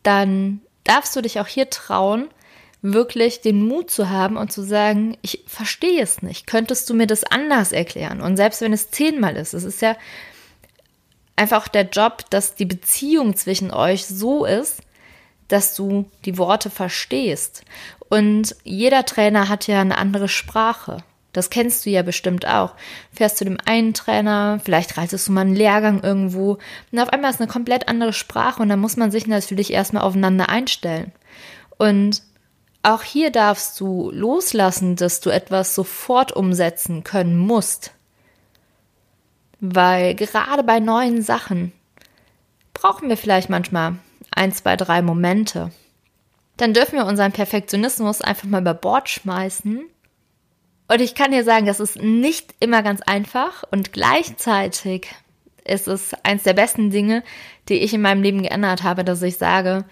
dann 0.03 0.61
darfst 0.85 1.17
du 1.17 1.23
dich 1.23 1.41
auch 1.41 1.49
hier 1.49 1.71
trauen, 1.71 2.29
wirklich 2.83 3.41
den 3.41 3.67
Mut 3.67 3.91
zu 3.91 4.11
haben 4.11 4.37
und 4.37 4.53
zu 4.53 4.63
sagen, 4.63 5.17
ich 5.23 5.45
verstehe 5.47 6.03
es 6.03 6.23
nicht. 6.23 6.47
Könntest 6.47 6.89
du 6.89 6.95
mir 6.95 7.07
das 7.07 7.25
anders 7.25 7.73
erklären? 7.73 8.21
Und 8.21 8.37
selbst 8.37 8.61
wenn 8.61 8.73
es 8.73 8.91
zehnmal 8.91 9.37
ist, 9.37 9.55
es 9.55 9.65
ist 9.65 9.83
ja 9.83 9.97
einfach 11.37 11.69
der 11.69 11.85
Job, 11.85 12.25
dass 12.31 12.55
die 12.55 12.65
Beziehung 12.65 13.37
zwischen 13.37 13.71
euch 13.71 14.07
so 14.07 14.45
ist, 14.45 14.81
dass 15.49 15.75
du 15.75 16.11
die 16.25 16.39
Worte 16.39 16.71
verstehst. 16.71 17.63
Und 18.09 18.57
jeder 18.65 19.05
Trainer 19.05 19.49
hat 19.49 19.67
ja 19.67 19.81
eine 19.81 19.99
andere 19.99 20.29
Sprache. 20.29 20.99
Das 21.33 21.51
kennst 21.51 21.85
du 21.85 21.91
ja 21.91 22.03
bestimmt 22.03 22.47
auch. 22.47 22.73
Fährst 23.13 23.37
zu 23.37 23.45
dem 23.45 23.59
einen 23.67 23.93
Trainer, 23.93 24.59
vielleicht 24.65 24.97
reitest 24.97 25.29
du 25.29 25.33
mal 25.33 25.43
einen 25.43 25.55
Lehrgang 25.55 26.03
irgendwo 26.03 26.57
und 26.91 26.99
auf 26.99 27.11
einmal 27.11 27.31
ist 27.31 27.41
eine 27.41 27.51
komplett 27.51 27.89
andere 27.89 28.15
Sprache 28.15 28.63
und 28.63 28.71
dann 28.71 28.81
muss 28.81 28.97
man 28.97 29.11
sich 29.11 29.27
natürlich 29.27 29.71
erstmal 29.71 30.03
aufeinander 30.03 30.49
einstellen. 30.49 31.13
Und 31.77 32.23
auch 32.83 33.03
hier 33.03 33.31
darfst 33.31 33.79
du 33.81 34.11
loslassen, 34.13 34.97
dass 34.97 35.21
du 35.21 35.29
etwas 35.29 35.75
sofort 35.75 36.33
umsetzen 36.33 37.05
können 37.05 37.37
musst. 37.37 37.93
Weil 39.61 40.15
gerade 40.15 40.63
bei 40.63 40.81
neuen 40.81 41.23
Sachen 41.23 41.73
brauchen 42.75 43.09
wir 43.09 43.17
vielleicht 43.17 43.49
manchmal 43.49 43.97
ein, 44.31 44.53
zwei, 44.53 44.77
drei 44.77 45.03
Momente. 45.03 45.71
Dann 46.57 46.75
dürfen 46.75 46.97
wir 46.97 47.07
unseren 47.07 47.33
Perfektionismus 47.33 48.21
einfach 48.21 48.49
mal 48.49 48.61
über 48.61 48.75
Bord 48.75 49.09
schmeißen 49.09 49.85
und 50.89 51.01
ich 51.01 51.15
kann 51.15 51.33
dir 51.33 51.45
sagen, 51.45 51.67
das 51.67 51.81
ist 51.81 52.01
nicht 52.01 52.55
immer 52.61 52.83
ganz 52.83 53.03
einfach 53.03 53.65
und 53.71 53.93
gleichzeitig 53.93 55.09
ist 55.65 55.89
es 55.89 56.15
eins 56.23 56.45
der 56.45 56.53
besten 56.53 56.91
Dinge, 56.91 57.25
die 57.69 57.75
ich 57.75 57.93
in 57.93 58.03
meinem 58.03 58.23
Leben 58.23 58.43
geändert 58.43 58.85
habe, 58.85 59.03
dass 59.03 59.23
ich 59.23 59.37
sage, 59.37 59.85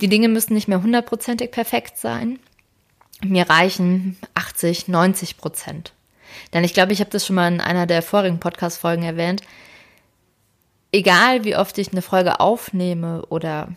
die 0.00 0.08
Dinge 0.08 0.28
müssen 0.28 0.52
nicht 0.52 0.68
mehr 0.68 0.82
hundertprozentig 0.82 1.50
perfekt 1.50 1.96
sein. 1.96 2.38
mir 3.24 3.48
reichen 3.48 4.18
80, 4.34 4.86
90 4.86 5.38
Prozent. 5.38 5.92
Denn 6.52 6.64
ich 6.64 6.74
glaube, 6.74 6.92
ich 6.92 7.00
habe 7.00 7.10
das 7.10 7.26
schon 7.26 7.36
mal 7.36 7.52
in 7.52 7.60
einer 7.60 7.86
der 7.86 8.02
vorigen 8.02 8.40
Podcast-Folgen 8.40 9.02
erwähnt. 9.02 9.42
Egal 10.92 11.44
wie 11.44 11.56
oft 11.56 11.76
ich 11.78 11.92
eine 11.92 12.02
Folge 12.02 12.40
aufnehme 12.40 13.24
oder 13.26 13.68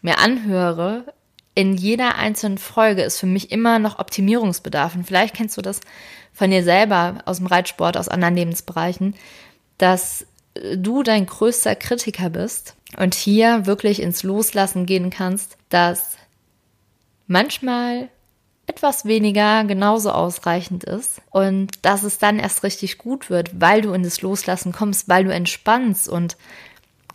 mir 0.00 0.18
anhöre, 0.18 1.12
in 1.54 1.76
jeder 1.76 2.14
einzelnen 2.14 2.58
Folge 2.58 3.02
ist 3.02 3.18
für 3.18 3.26
mich 3.26 3.50
immer 3.50 3.78
noch 3.78 3.98
Optimierungsbedarf. 3.98 4.94
Und 4.94 5.04
vielleicht 5.04 5.34
kennst 5.34 5.56
du 5.56 5.62
das 5.62 5.80
von 6.32 6.50
dir 6.50 6.62
selber 6.62 7.18
aus 7.26 7.38
dem 7.38 7.46
Reitsport, 7.46 7.96
aus 7.96 8.08
anderen 8.08 8.36
Lebensbereichen, 8.36 9.14
dass 9.78 10.26
du 10.54 11.02
dein 11.02 11.26
größter 11.26 11.76
Kritiker 11.76 12.30
bist 12.30 12.76
und 12.96 13.14
hier 13.14 13.66
wirklich 13.66 14.00
ins 14.00 14.22
Loslassen 14.22 14.86
gehen 14.86 15.10
kannst, 15.10 15.56
dass 15.68 16.16
manchmal 17.26 18.08
etwas 18.70 19.04
weniger 19.04 19.64
genauso 19.64 20.12
ausreichend 20.12 20.84
ist 20.84 21.20
und 21.30 21.84
dass 21.84 22.04
es 22.04 22.18
dann 22.18 22.38
erst 22.38 22.62
richtig 22.62 22.98
gut 22.98 23.28
wird, 23.28 23.60
weil 23.60 23.82
du 23.82 23.92
in 23.92 24.04
das 24.04 24.22
Loslassen 24.22 24.70
kommst, 24.70 25.08
weil 25.08 25.24
du 25.24 25.32
entspannst 25.32 26.08
und 26.08 26.36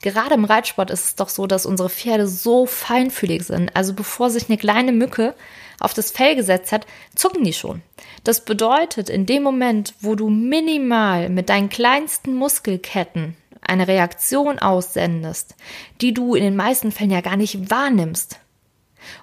gerade 0.01 0.35
im 0.35 0.43
Reitsport 0.43 0.91
ist 0.91 1.05
es 1.05 1.15
doch 1.15 1.29
so, 1.29 1.47
dass 1.47 1.65
unsere 1.65 1.89
Pferde 1.89 2.27
so 2.27 2.65
feinfühlig 2.65 3.43
sind. 3.43 3.73
Also 3.73 3.93
bevor 3.93 4.29
sich 4.29 4.49
eine 4.49 4.57
kleine 4.57 4.91
Mücke 4.91 5.33
auf 5.79 5.93
das 5.93 6.11
Fell 6.11 6.35
gesetzt 6.35 6.73
hat, 6.73 6.85
zucken 7.15 7.45
die 7.45 7.53
schon. 7.53 7.81
Das 8.25 8.43
bedeutet, 8.43 9.09
in 9.09 9.25
dem 9.25 9.41
Moment, 9.41 9.93
wo 10.01 10.15
du 10.15 10.29
minimal 10.29 11.29
mit 11.29 11.47
deinen 11.47 11.69
kleinsten 11.69 12.35
Muskelketten 12.35 13.37
eine 13.61 13.87
Reaktion 13.87 14.59
aussendest, 14.59 15.55
die 16.01 16.13
du 16.13 16.35
in 16.35 16.43
den 16.43 16.55
meisten 16.57 16.91
Fällen 16.91 17.11
ja 17.11 17.21
gar 17.21 17.37
nicht 17.37 17.71
wahrnimmst, 17.71 18.39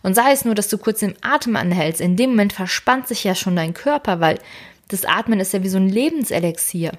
und 0.02 0.14
sei 0.14 0.32
es 0.32 0.44
nur, 0.44 0.54
dass 0.54 0.68
du 0.68 0.78
kurz 0.78 1.00
den 1.00 1.14
Atem 1.22 1.56
anhältst, 1.56 2.00
in 2.00 2.16
dem 2.16 2.30
Moment 2.30 2.52
verspannt 2.52 3.08
sich 3.08 3.24
ja 3.24 3.34
schon 3.34 3.56
dein 3.56 3.74
Körper, 3.74 4.20
weil 4.20 4.38
das 4.88 5.04
Atmen 5.04 5.40
ist 5.40 5.52
ja 5.52 5.62
wie 5.62 5.68
so 5.68 5.78
ein 5.78 5.88
Lebenselixier. 5.88 6.92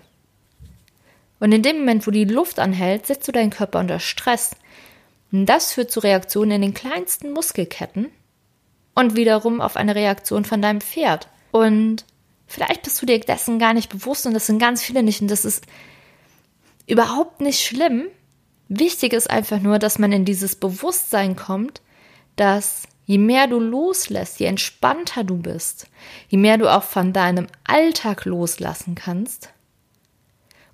Und 1.39 1.51
in 1.51 1.61
dem 1.61 1.79
Moment, 1.79 2.07
wo 2.07 2.11
die 2.11 2.25
Luft 2.25 2.59
anhält, 2.59 3.05
setzt 3.05 3.27
du 3.27 3.31
deinen 3.31 3.49
Körper 3.49 3.79
unter 3.79 3.99
Stress. 3.99 4.55
Und 5.31 5.45
das 5.45 5.73
führt 5.73 5.91
zu 5.91 5.99
Reaktionen 5.99 6.51
in 6.51 6.61
den 6.61 6.73
kleinsten 6.73 7.33
Muskelketten 7.33 8.09
und 8.95 9.15
wiederum 9.15 9.61
auf 9.61 9.75
eine 9.75 9.95
Reaktion 9.95 10.45
von 10.45 10.61
deinem 10.61 10.81
Pferd. 10.81 11.27
Und 11.51 12.05
vielleicht 12.47 12.83
bist 12.83 13.01
du 13.01 13.05
dir 13.05 13.19
dessen 13.19 13.59
gar 13.59 13.73
nicht 13.73 13.89
bewusst 13.89 14.25
und 14.25 14.33
das 14.33 14.45
sind 14.47 14.59
ganz 14.59 14.81
viele 14.81 15.03
nicht 15.03 15.21
und 15.21 15.29
das 15.29 15.45
ist 15.45 15.65
überhaupt 16.87 17.41
nicht 17.41 17.59
schlimm. 17.59 18.07
Wichtig 18.69 19.13
ist 19.13 19.29
einfach 19.29 19.59
nur, 19.59 19.79
dass 19.79 19.99
man 19.99 20.11
in 20.11 20.25
dieses 20.25 20.55
Bewusstsein 20.55 21.35
kommt, 21.35 21.81
dass 22.35 22.83
je 23.05 23.17
mehr 23.17 23.47
du 23.47 23.59
loslässt, 23.59 24.39
je 24.39 24.45
entspannter 24.45 25.23
du 25.23 25.37
bist, 25.37 25.87
je 26.29 26.37
mehr 26.37 26.57
du 26.57 26.71
auch 26.71 26.83
von 26.83 27.13
deinem 27.13 27.47
Alltag 27.63 28.25
loslassen 28.25 28.95
kannst, 28.95 29.49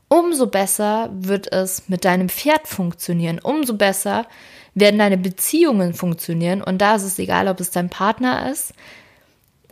umso 0.07 0.47
besser 0.47 1.09
wird 1.13 1.51
es 1.51 1.89
mit 1.89 2.05
deinem 2.05 2.29
Pferd 2.29 2.67
funktionieren, 2.67 3.39
umso 3.39 3.75
besser 3.75 4.25
werden 4.75 4.99
deine 4.99 5.17
Beziehungen 5.17 5.93
funktionieren. 5.93 6.61
Und 6.61 6.79
da 6.79 6.95
ist 6.95 7.03
es 7.03 7.19
egal, 7.19 7.47
ob 7.47 7.59
es 7.59 7.71
dein 7.71 7.89
Partner 7.89 8.51
ist, 8.51 8.73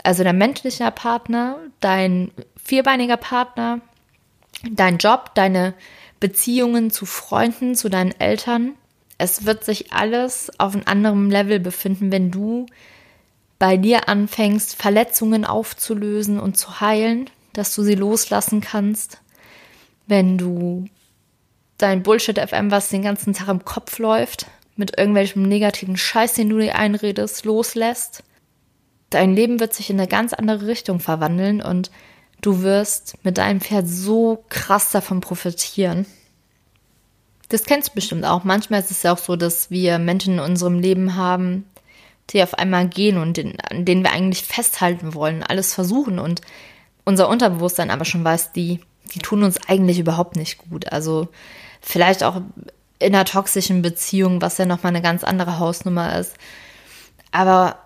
also 0.04 0.24
dein 0.24 0.38
menschlicher 0.38 0.92
Partner, 0.92 1.58
dein 1.80 2.32
vierbeiniger 2.64 3.18
Partner, 3.18 3.82
dein 4.70 4.98
Job, 4.98 5.32
deine 5.36 5.74
Beziehungen 6.20 6.92
zu 6.92 7.06
Freunden, 7.06 7.76
zu 7.76 7.90
deinen 7.90 8.18
Eltern, 8.20 8.76
es 9.18 9.46
wird 9.46 9.64
sich 9.64 9.92
alles 9.92 10.52
auf 10.60 10.74
einem 10.74 10.84
anderen 10.86 11.30
Level 11.30 11.60
befinden, 11.60 12.12
wenn 12.12 12.32
du 12.32 12.68
bei 13.60 13.78
dir 13.78 14.08
anfängst, 14.08 14.76
Verletzungen 14.76 15.44
aufzulösen 15.44 16.40
und 16.40 16.58
zu 16.58 16.80
heilen, 16.80 17.30
dass 17.54 17.74
du 17.74 17.82
sie 17.82 17.96
loslassen 17.96 18.62
kannst. 18.62 19.20
Wenn 20.06 20.38
du 20.38 20.86
dein 21.78 22.04
Bullshit-FM, 22.04 22.70
was 22.70 22.90
den 22.90 23.02
ganzen 23.02 23.34
Tag 23.34 23.48
im 23.48 23.66
Kopf 23.66 23.98
läuft, 23.98 24.46
mit 24.76 24.98
irgendwelchem 24.98 25.42
negativen 25.42 25.98
Scheiß, 25.98 26.34
den 26.34 26.50
du 26.50 26.60
dir 26.60 26.76
einredest, 26.76 27.46
loslässt. 27.46 28.24
Dein 29.10 29.34
Leben 29.34 29.60
wird 29.60 29.74
sich 29.74 29.90
in 29.90 30.00
eine 30.00 30.08
ganz 30.08 30.34
andere 30.34 30.68
Richtung 30.68 31.00
verwandeln 31.00 31.62
und 31.62 31.90
du 32.42 32.62
wirst 32.62 33.16
mit 33.24 33.40
deinem 33.40 33.62
Pferd 33.62 33.88
so 33.88 34.44
krass 34.50 34.92
davon 34.92 35.22
profitieren. 35.22 36.06
Das 37.50 37.64
kennst 37.64 37.90
du 37.90 37.96
bestimmt 37.96 38.26
auch. 38.26 38.44
Manchmal 38.44 38.82
ist 38.82 38.92
es 38.92 39.04
ja 39.04 39.14
auch 39.14 39.18
so, 39.18 39.36
dass 39.36 39.72
wir 39.72 40.00
Menschen 40.00 40.36
in 40.36 40.40
unserem 40.40 40.80
Leben 40.80 41.16
haben, 41.16 41.66
die 42.30 42.44
auf 42.44 42.56
einmal 42.56 42.88
gehen 42.88 43.18
und 43.18 43.38
den, 43.38 43.60
an 43.62 43.86
denen 43.86 44.04
wir 44.04 44.12
eigentlich 44.12 44.44
festhalten 44.44 45.14
wollen, 45.14 45.44
alles 45.44 45.74
versuchen 45.74 46.20
und 46.20 46.42
unser 47.06 47.30
Unterbewusstsein 47.30 47.90
aber 47.90 48.04
schon 48.04 48.26
weiß, 48.26 48.52
die, 48.52 48.82
die 49.14 49.20
tun 49.20 49.44
uns 49.44 49.58
eigentlich 49.70 49.98
überhaupt 49.98 50.36
nicht 50.36 50.58
gut. 50.58 50.92
Also 50.92 51.30
vielleicht 51.80 52.22
auch 52.24 52.42
in 53.00 53.16
einer 53.16 53.24
toxischen 53.24 53.82
Beziehung, 53.82 54.42
was 54.42 54.58
ja 54.58 54.66
nochmal 54.66 54.90
eine 54.90 55.02
ganz 55.02 55.24
andere 55.24 55.60
Hausnummer 55.60 56.20
ist. 56.20 56.36
Aber 57.32 57.78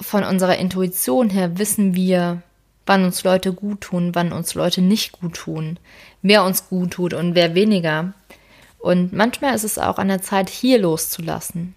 von 0.00 0.24
unserer 0.24 0.56
Intuition 0.56 1.28
her 1.28 1.58
wissen 1.58 1.94
wir, 1.94 2.42
wann 2.86 3.04
uns 3.04 3.24
Leute 3.24 3.52
gut 3.52 3.82
tun, 3.82 4.14
wann 4.14 4.32
uns 4.32 4.54
Leute 4.54 4.80
nicht 4.80 5.12
gut 5.12 5.34
tun, 5.34 5.78
wer 6.22 6.44
uns 6.44 6.68
gut 6.68 6.92
tut 6.92 7.14
und 7.14 7.34
wer 7.34 7.54
weniger. 7.54 8.14
Und 8.82 9.12
manchmal 9.12 9.54
ist 9.54 9.62
es 9.62 9.78
auch 9.78 9.98
an 9.98 10.08
der 10.08 10.22
Zeit, 10.22 10.50
hier 10.50 10.78
loszulassen. 10.78 11.76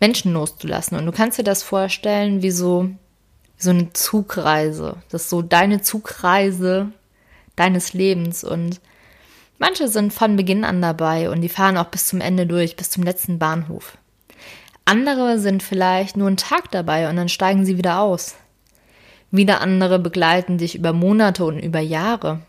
Menschen 0.00 0.32
loszulassen. 0.32 0.96
Und 0.96 1.04
du 1.04 1.12
kannst 1.12 1.38
dir 1.38 1.44
das 1.44 1.62
vorstellen 1.62 2.40
wie 2.40 2.50
so, 2.50 2.88
so 3.58 3.70
eine 3.70 3.92
Zugreise. 3.92 4.96
Das 5.10 5.24
ist 5.24 5.30
so 5.30 5.42
deine 5.42 5.82
Zugreise 5.82 6.92
deines 7.56 7.92
Lebens. 7.92 8.42
Und 8.42 8.80
manche 9.58 9.88
sind 9.88 10.14
von 10.14 10.36
Beginn 10.36 10.64
an 10.64 10.80
dabei 10.80 11.28
und 11.28 11.42
die 11.42 11.50
fahren 11.50 11.76
auch 11.76 11.88
bis 11.88 12.06
zum 12.06 12.22
Ende 12.22 12.46
durch, 12.46 12.76
bis 12.76 12.88
zum 12.88 13.02
letzten 13.02 13.38
Bahnhof. 13.38 13.98
Andere 14.86 15.38
sind 15.38 15.62
vielleicht 15.62 16.16
nur 16.16 16.28
einen 16.28 16.38
Tag 16.38 16.70
dabei 16.70 17.10
und 17.10 17.16
dann 17.16 17.28
steigen 17.28 17.66
sie 17.66 17.76
wieder 17.76 18.00
aus. 18.00 18.34
Wieder 19.30 19.60
andere 19.60 19.98
begleiten 19.98 20.56
dich 20.56 20.74
über 20.74 20.94
Monate 20.94 21.44
und 21.44 21.58
über 21.58 21.80
Jahre. 21.80 22.40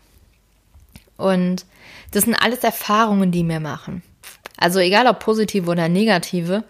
Und 1.18 1.66
das 2.12 2.24
sind 2.24 2.34
alles 2.34 2.64
Erfahrungen, 2.64 3.30
die 3.30 3.46
wir 3.46 3.60
machen. 3.60 4.02
Also 4.56 4.78
egal 4.78 5.06
ob 5.06 5.20
positive 5.20 5.70
oder 5.70 5.90
negative, 5.90 6.64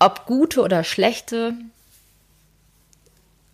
ob 0.00 0.26
gute 0.26 0.62
oder 0.62 0.82
schlechte. 0.82 1.54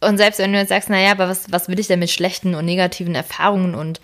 Und 0.00 0.16
selbst 0.16 0.38
wenn 0.38 0.52
du 0.52 0.58
jetzt 0.58 0.70
sagst, 0.70 0.88
naja, 0.88 1.10
aber 1.10 1.28
was, 1.28 1.52
was 1.52 1.68
will 1.68 1.78
ich 1.78 1.88
denn 1.88 1.98
mit 1.98 2.10
schlechten 2.10 2.54
und 2.54 2.64
negativen 2.64 3.14
Erfahrungen? 3.14 3.74
Und 3.74 4.00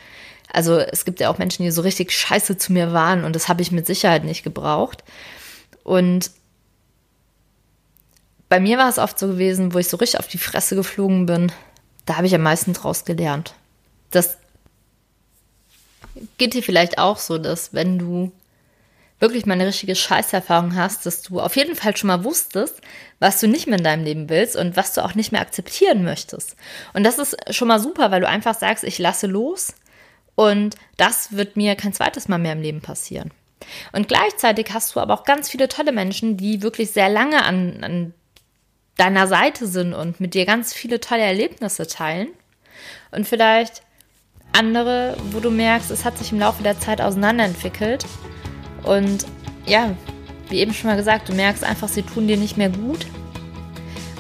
also 0.53 0.79
es 0.79 1.05
gibt 1.05 1.21
ja 1.21 1.31
auch 1.31 1.39
Menschen, 1.39 1.63
die 1.63 1.71
so 1.71 1.83
richtig 1.83 2.13
scheiße 2.13 2.59
zu 2.59 2.73
mir 2.73 2.93
waren 2.93 3.25
und 3.25 3.35
das 3.35 3.49
habe 3.49 3.63
ich 3.63 3.73
mit 3.73 3.87
Sicherheit 3.87 4.25
nicht 4.25 4.45
gebraucht. 4.45 5.03
Und 5.85 6.31
bei 8.49 8.61
mir 8.61 8.79
war 8.79 8.89
es 8.89 8.99
oft 8.99 9.19
so 9.19 9.27
gewesen, 9.27 9.75
wo 9.75 9.79
ich 9.79 9.89
so 9.89 9.97
richtig 9.97 10.21
auf 10.21 10.29
die 10.29 10.39
Fresse 10.39 10.77
geflogen 10.77 11.27
bin, 11.27 11.51
da 12.07 12.17
habe 12.17 12.27
ich 12.27 12.35
am 12.35 12.43
meisten 12.43 12.73
draus 12.73 13.05
gelernt. 13.05 13.55
Das 14.11 14.37
geht 16.39 16.55
dir 16.55 16.63
vielleicht 16.63 16.99
auch 16.99 17.19
so, 17.19 17.39
dass 17.39 17.75
wenn 17.75 17.99
du 17.99 18.33
wirklich 19.21 19.47
mal 19.47 19.55
eine 19.55 19.67
richtige 19.67 19.95
Scheißerfahrung 19.95 20.75
hast, 20.77 21.07
dass 21.07 21.23
du 21.23 21.41
auf 21.41 21.57
jeden 21.57 21.77
Fall 21.77 21.97
schon 21.97 22.09
mal 22.09 22.25
wusstest, 22.25 22.81
was 23.21 23.41
du 23.41 23.47
nicht 23.49 23.67
mehr 23.67 23.79
in 23.79 23.85
deinem 23.85 24.05
Leben 24.05 24.29
willst 24.29 24.57
und 24.57 24.77
was 24.77 24.93
du 24.93 25.05
auch 25.05 25.15
nicht 25.15 25.33
mehr 25.33 25.41
akzeptieren 25.41 26.05
möchtest. 26.05 26.57
Und 26.93 27.05
das 27.05 27.19
ist 27.19 27.37
schon 27.55 27.69
mal 27.69 27.81
super, 27.81 28.11
weil 28.11 28.21
du 28.21 28.29
einfach 28.29 28.55
sagst, 28.55 28.85
ich 28.85 28.99
lasse 28.99 29.27
los 29.27 29.75
und 30.35 30.77
das 30.97 31.33
wird 31.33 31.57
mir 31.57 31.75
kein 31.77 31.93
zweites 31.93 32.29
Mal 32.29 32.39
mehr 32.39 32.53
im 32.53 32.63
Leben 32.63 32.81
passieren. 32.81 33.31
Und 33.93 34.09
gleichzeitig 34.09 34.69
hast 34.73 34.95
du 34.95 35.01
aber 35.01 35.15
auch 35.15 35.25
ganz 35.25 35.49
viele 35.49 35.69
tolle 35.69 35.93
Menschen, 35.93 36.37
die 36.37 36.61
wirklich 36.61 36.91
sehr 36.91 37.09
lange 37.09 37.45
an, 37.45 37.83
an 37.83 38.15
deiner 38.97 39.27
Seite 39.27 39.67
sind 39.67 39.95
und 39.95 40.21
mit 40.21 40.35
dir 40.35 40.45
ganz 40.45 40.75
viele 40.75 41.01
tolle 41.01 41.23
Erlebnisse 41.23 41.87
teilen. 41.87 42.29
Und 43.11 43.27
vielleicht 43.27 43.83
andere, 44.55 45.17
wo 45.31 45.41
du 45.41 45.51
merkst, 45.51 45.91
es 45.91 46.05
hat 46.05 46.17
sich 46.19 46.33
im 46.33 46.39
Laufe 46.39 46.63
der 46.63 46.79
Zeit 46.79 47.01
auseinanderentwickelt. 47.01 48.07
Und 48.83 49.27
ja, 49.67 49.91
wie 50.49 50.59
eben 50.59 50.73
schon 50.73 50.91
mal 50.91 50.97
gesagt, 50.97 51.29
du 51.29 51.35
merkst 51.35 51.65
einfach, 51.65 51.89
sie 51.89 52.03
tun 52.03 52.29
dir 52.29 52.37
nicht 52.37 52.57
mehr 52.57 52.71
gut. 52.71 53.07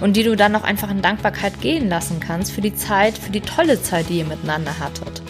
Und 0.00 0.16
die 0.16 0.24
du 0.24 0.36
dann 0.36 0.56
auch 0.56 0.64
einfach 0.64 0.90
in 0.90 1.02
Dankbarkeit 1.02 1.60
gehen 1.60 1.88
lassen 1.88 2.20
kannst 2.20 2.52
für 2.52 2.60
die 2.60 2.74
Zeit, 2.74 3.16
für 3.16 3.30
die 3.30 3.40
tolle 3.40 3.80
Zeit, 3.80 4.08
die 4.08 4.18
ihr 4.18 4.24
miteinander 4.24 4.78
hattet. 4.78 5.22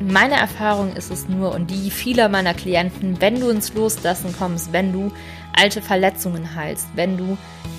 Meine 0.00 0.34
Erfahrung 0.34 0.94
ist 0.94 1.10
es 1.10 1.28
nur 1.28 1.54
und 1.54 1.70
die 1.70 1.90
vieler 1.90 2.28
meiner 2.28 2.54
Klienten, 2.54 3.20
wenn 3.20 3.40
du 3.40 3.48
ins 3.48 3.74
Loslassen 3.74 4.34
kommst, 4.36 4.72
wenn 4.72 4.92
du 4.92 5.12
alte 5.56 5.82
Verletzungen 5.82 6.54
heilst, 6.54 6.86
wenn 6.94 7.16
du 7.16 7.38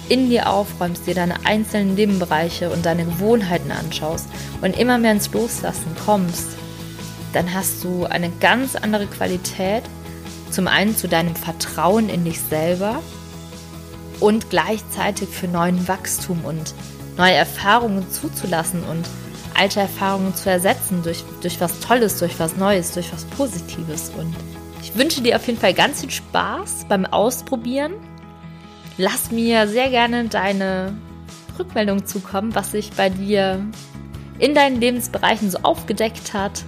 in 0.10 0.30
dir 0.30 0.50
aufräumst, 0.50 1.08
dir 1.08 1.16
deine 1.16 1.46
einzelnen 1.46 1.96
Nebenbereiche 1.96 2.70
und 2.70 2.86
deine 2.86 3.06
Gewohnheiten 3.06 3.72
anschaust 3.72 4.28
und 4.62 4.78
immer 4.78 4.98
mehr 4.98 5.14
ins 5.14 5.32
Loslassen 5.34 5.96
kommst, 6.06 6.50
dann 7.34 7.54
hast 7.54 7.84
du 7.84 8.06
eine 8.06 8.30
ganz 8.40 8.76
andere 8.76 9.08
Qualität. 9.08 9.84
Zum 10.52 10.68
einen 10.68 10.96
zu 10.96 11.08
deinem 11.08 11.36
Vertrauen 11.36 12.08
in 12.08 12.24
dich 12.24 12.40
selber 12.40 13.02
und 14.20 14.50
gleichzeitig 14.50 15.28
für 15.28 15.48
neuen 15.48 15.88
Wachstum 15.88 16.46
und 16.46 16.74
neue 17.18 17.34
Erfahrungen 17.34 18.10
zuzulassen 18.12 18.84
und 18.84 19.06
alte 19.54 19.80
Erfahrungen 19.80 20.36
zu 20.36 20.50
ersetzen 20.50 21.02
durch, 21.04 21.24
durch 21.42 21.60
was 21.60 21.80
Tolles, 21.80 22.20
durch 22.20 22.40
was 22.40 22.56
Neues, 22.58 22.92
durch 22.92 23.12
was 23.12 23.26
Positives. 23.26 24.12
Und 24.18 24.34
ich 24.86 24.96
wünsche 24.96 25.22
dir 25.22 25.36
auf 25.36 25.48
jeden 25.48 25.60
Fall 25.60 25.74
ganz 25.74 26.02
viel 26.02 26.12
Spaß 26.12 26.86
beim 26.88 27.08
Ausprobieren. 27.08 27.94
Lass 28.98 29.32
mir 29.32 29.68
sehr 29.68 29.90
gerne 29.90 30.26
deine 30.26 30.96
Rückmeldung 31.58 32.06
zukommen, 32.06 32.54
was 32.54 32.72
sich 32.72 32.92
bei 32.92 33.10
dir 33.10 33.66
in 34.38 34.54
deinen 34.54 34.80
Lebensbereichen 34.80 35.50
so 35.50 35.58
aufgedeckt 35.64 36.36
hat, 36.36 36.64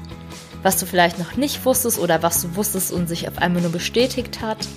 was 0.63 0.79
du 0.79 0.87
vielleicht 0.87 1.19
noch 1.19 1.35
nicht 1.35 1.63
wusstest 1.63 1.99
oder 1.99 2.23
was 2.23 2.41
du 2.41 2.55
wusstest 2.55 2.91
und 2.91 3.07
sich 3.07 3.27
auf 3.27 3.37
einmal 3.37 3.61
nur 3.61 3.71
bestätigt 3.71 4.41
hat, 4.41 4.67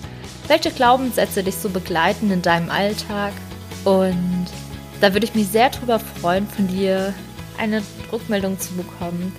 welche 0.47 0.71
Glaubenssätze 0.71 1.43
dich 1.43 1.57
so 1.57 1.71
begleiten 1.71 2.31
in 2.31 2.43
deinem 2.43 2.69
Alltag. 2.69 3.33
Und 3.85 4.47
da 5.01 5.15
würde 5.15 5.25
ich 5.25 5.35
mich 5.35 5.49
sehr 5.49 5.71
drüber 5.71 5.99
freuen, 5.99 6.47
von 6.47 6.69
dir 6.69 7.15
eine 7.57 7.83
Rückmeldung 8.13 8.61
zu 8.61 8.75
bekommen. 8.75 9.35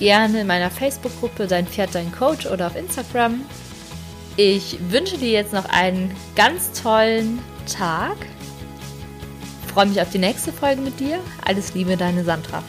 Gerne 0.00 0.40
in 0.40 0.46
meiner 0.46 0.70
Facebook-Gruppe 0.70 1.46
Dein 1.46 1.66
Pferd, 1.66 1.94
dein 1.94 2.10
Coach 2.10 2.46
oder 2.46 2.68
auf 2.68 2.74
Instagram. 2.74 3.42
Ich 4.38 4.78
wünsche 4.88 5.18
dir 5.18 5.28
jetzt 5.28 5.52
noch 5.52 5.66
einen 5.66 6.16
ganz 6.34 6.72
tollen 6.72 7.38
Tag. 7.70 8.16
Ich 9.66 9.72
freue 9.74 9.84
mich 9.84 10.00
auf 10.00 10.08
die 10.08 10.18
nächste 10.18 10.54
Folge 10.54 10.80
mit 10.80 10.98
dir. 10.98 11.18
Alles 11.44 11.74
Liebe, 11.74 11.98
deine 11.98 12.24
Sandra. 12.24 12.62